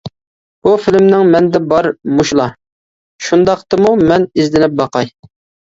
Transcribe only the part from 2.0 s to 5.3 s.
مۇشۇلا، شۇنداقتىمۇ مەن ئىزدىنىپ باقاي.